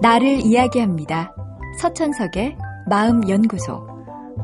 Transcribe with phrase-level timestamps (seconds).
[0.00, 1.34] 나를 이야기합니다.
[1.80, 2.56] 서천석의
[2.88, 3.84] 마음연구소.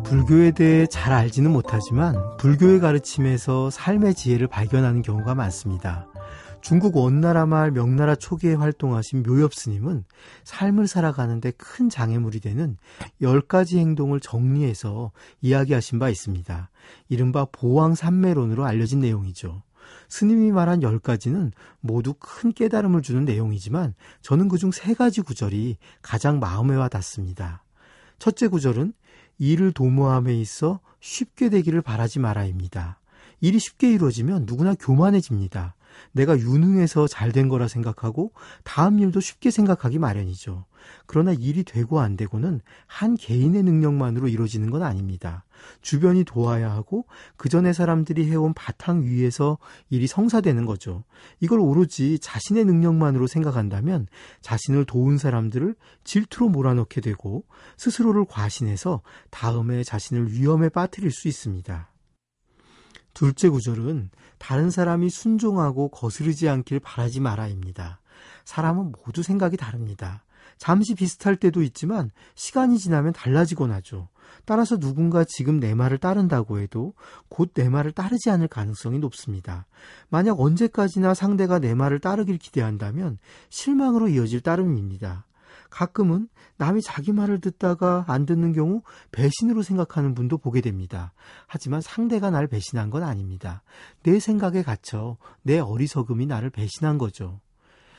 [0.05, 6.09] 불교에 대해 잘 알지는 못하지만 불교의 가르침에서 삶의 지혜를 발견하는 경우가 많습니다.
[6.61, 10.05] 중국 원나라 말 명나라 초기에 활동하신 묘엽 스님은
[10.43, 12.77] 삶을 살아가는데 큰 장애물이 되는
[13.23, 16.71] 10가지 행동을 정리해서 이야기하신 바 있습니다.
[17.09, 19.63] 이른바 보왕산매론으로 알려진 내용이죠.
[20.09, 26.89] 스님이 말한 10가지는 모두 큰 깨달음을 주는 내용이지만 저는 그중 3가지 구절이 가장 마음에 와
[26.89, 27.63] 닿습니다.
[28.19, 28.93] 첫째 구절은
[29.39, 33.01] 일을 도모함에 있어 쉽게 되기를 바라지 마라입니다.
[33.41, 35.75] 일이 쉽게 이루어지면 누구나 교만해집니다.
[36.13, 40.67] 내가 유능해서 잘 된 거라 생각하고 다음 일도 쉽게 생각하기 마련이죠.
[41.07, 45.45] 그러나 일이 되고 안 되고는 한 개인의 능력만으로 이루어지는 건 아닙니다.
[45.83, 49.59] 주변이 도와야 하고 그 전에 사람들이 해온 바탕 위에서
[49.91, 51.05] 일이 성사되는 거죠.
[51.41, 54.07] 이걸 오로지 자신의 능력만으로 생각한다면
[54.41, 57.45] 자신을 도운 사람들을 질투로 몰아넣게 되고
[57.77, 61.94] 스스로를 과신해서 다음에 자신을 위험에 빠뜨릴 수 있습니다.
[63.15, 68.01] 둘째 구절은 다른 사람이 순종하고 거스르지 않길 바라지 마라입니다.
[68.45, 70.25] 사람은 모두 생각이 다릅니다.
[70.59, 74.09] 잠시 비슷할 때도 있지만 시간이 지나면 달라지곤 하죠.
[74.45, 76.95] 따라서 누군가 지금 내 말을 따른다고 해도
[77.29, 79.67] 곧 내 말을 따르지 않을 가능성이 높습니다.
[80.09, 85.27] 만약 언제까지나 상대가 내 말을 따르길 기대한다면 실망으로 이어질 따름입니다.
[85.75, 91.13] 가끔은 남이 자기 말을 듣다가 안 듣는 경우 배신으로 생각하는 분도 보게 됩니다.
[91.49, 93.65] 하지만 상대가 날 배신한 건 아닙니다.
[94.05, 97.41] 내 생각에 갇혀 내 어리석음이 나를 배신한 거죠.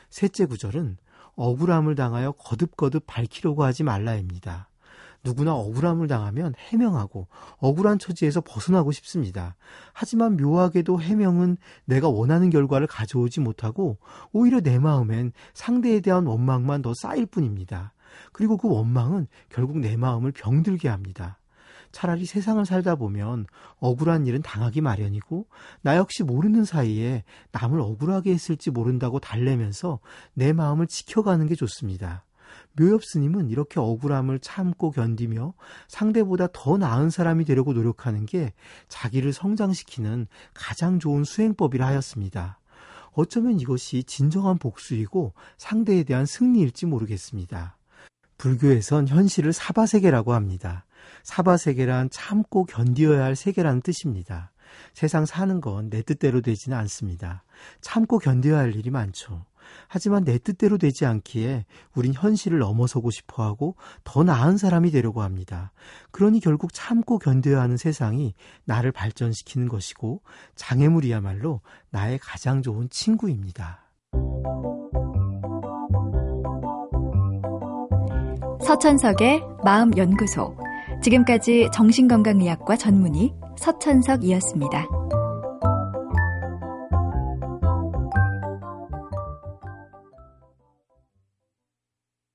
[0.09, 0.95] 셋째 구절은
[1.35, 4.69] 억울함을 당하여 거듭거듭 밝히려고 하지 말라입니다.
[5.25, 9.55] 누구나 억울함을 당하면 해명하고 억울한 처지에서 벗어나고 싶습니다.
[9.91, 13.97] 하지만 묘하게도 해명은 내가 원하는 결과를 가져오지 못하고
[14.31, 17.93] 오히려 내 마음엔 상대에 대한 원망만 더 쌓일 뿐입니다.
[18.31, 21.39] 그리고 그 원망은 결국 내 마음을 병들게 합니다.
[21.91, 23.45] 차라리 세상을 살다 보면
[23.79, 25.47] 억울한 일은 당하기 마련이고
[25.81, 29.99] 나 역시 모르는 사이에 남을 억울하게 했을지 모른다고 달래면서
[30.33, 32.25] 내 마음을 지켜가는 게 좋습니다.
[32.73, 35.53] 묘엽 스님은 이렇게 억울함을 참고 견디며
[35.87, 38.53] 상대보다 더 나은 사람이 되려고 노력하는 게
[38.87, 42.59] 자기를 성장시키는 가장 좋은 수행법이라 하였습니다.
[43.13, 47.77] 어쩌면 이것이 진정한 복수이고 상대에 대한 승리일지 모르겠습니다.
[48.37, 50.85] 불교에선 현실을 사바세계라고 합니다.
[51.23, 54.51] 사바세계란 참고 견디어야 할 세계라는 뜻입니다.
[54.93, 57.43] 세상 사는 건 내 뜻대로 되지는 않습니다.
[57.79, 59.45] 참고 견뎌야 할 일이 많죠.
[59.87, 61.65] 하지만 내 뜻대로 되지 않기에
[61.95, 65.71] 우린 현실을 넘어서고 싶어 하고 더 나은 사람이 되려고 합니다.
[66.11, 68.33] 그러니 결국 참고 견뎌야 하는 세상이
[68.65, 70.21] 나를 발전시키는 것이고
[70.55, 73.85] 장애물이야말로 나의 가장 좋은 친구입니다.
[78.65, 80.57] 서천석의 마음연구소.
[81.03, 84.87] 지금까지 정신건강의학과 전문의 서천석이었습니다.